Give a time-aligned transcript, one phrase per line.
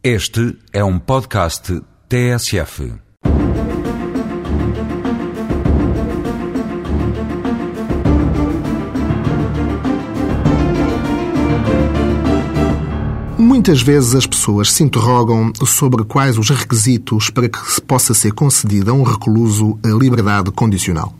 [0.00, 2.92] Este é um podcast TSF.
[13.36, 18.32] Muitas vezes as pessoas se interrogam sobre quais os requisitos para que se possa ser
[18.32, 21.12] concedida a um recluso a liberdade condicional.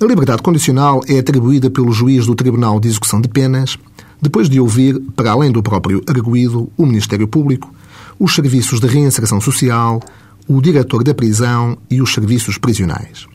[0.00, 3.78] A liberdade condicional é atribuída pelo juiz do Tribunal de Execução de Penas
[4.22, 7.74] depois de ouvir, para além do próprio arguído, o Ministério Público,
[8.20, 10.00] os serviços de reinserção social,
[10.46, 13.26] o diretor da prisão e os serviços prisionais.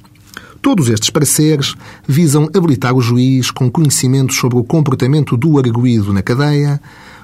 [0.62, 1.76] Todos estes pareceres
[2.08, 6.82] visam habilitar o juiz com conhecimento sobre o comportamento do arguído na cadeia,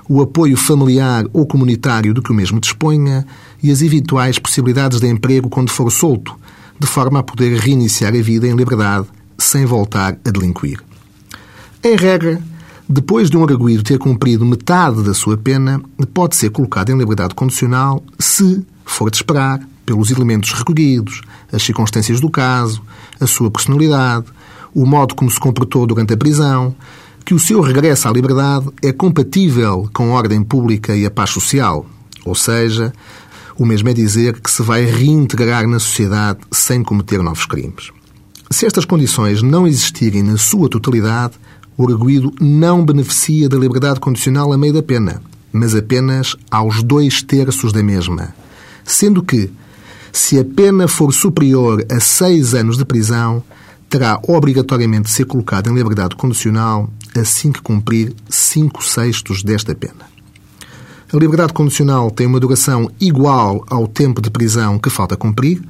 [0.10, 3.26] o apoio familiar ou comunitário do que o mesmo disponha
[3.62, 6.36] e as eventuais possibilidades de emprego quando for solto,
[6.78, 9.08] de forma a poder reiniciar a vida em liberdade
[9.38, 10.80] sem voltar a delinquir.
[11.82, 12.42] Em regra,
[12.88, 15.82] depois de um arguído ter cumprido metade da sua pena,
[16.14, 21.22] pode ser colocado em liberdade condicional se for de esperar pelos elementos recolhidos,
[21.52, 22.82] as circunstâncias do caso,
[23.20, 24.26] a sua personalidade,
[24.74, 26.76] o modo como se comportou durante a prisão,
[27.26, 31.30] que o seu regresso à liberdade é compatível com a ordem pública e a paz
[31.30, 31.86] social,
[32.26, 32.94] ou seja,
[33.58, 37.92] o mesmo é dizer que se vai reintegrar na sociedade sem cometer novos crimes.
[38.50, 41.34] Se estas condições não existirem na sua totalidade,
[41.78, 45.22] o arguído não beneficia da liberdade condicional a meio da pena,
[45.52, 48.34] mas apenas aos dois terços da mesma.
[48.84, 49.52] Sendo que,
[50.12, 53.44] se a pena for superior a seis anos de prisão,
[53.90, 60.12] terá obrigatoriamente de ser colocado em liberdade condicional assim que cumprir cinco sextos desta pena.
[61.14, 65.62] A liberdade condicional tem uma duração igual ao tempo de prisão que falta cumprir,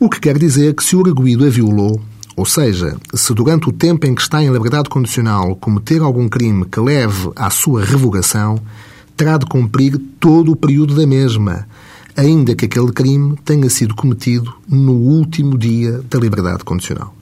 [0.00, 2.00] o que quer dizer que se o arguído a violou,
[2.38, 6.64] ou seja, se durante o tempo em que está em liberdade condicional cometer algum crime
[6.66, 8.60] que leve à sua revogação,
[9.16, 11.66] terá de cumprir todo o período da mesma,
[12.16, 17.12] ainda que aquele crime tenha sido cometido no último dia da liberdade condicional.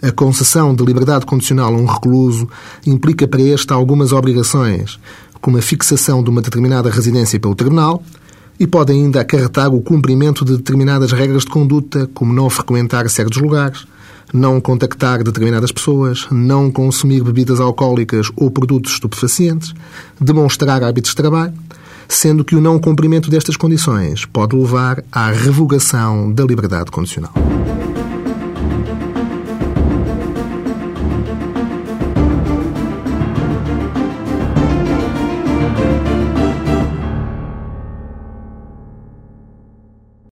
[0.00, 2.48] A concessão de liberdade condicional a um recluso
[2.86, 4.98] implica para este algumas obrigações,
[5.38, 8.02] como a fixação de uma determinada residência pelo tribunal,
[8.58, 13.36] e pode ainda acarretar o cumprimento de determinadas regras de conduta, como não frequentar certos
[13.36, 13.84] lugares,
[14.32, 19.74] não contactar determinadas pessoas, não consumir bebidas alcoólicas ou produtos estupefacientes,
[20.20, 21.54] demonstrar hábitos de trabalho,
[22.08, 27.32] sendo que o não cumprimento destas condições pode levar à revogação da liberdade condicional.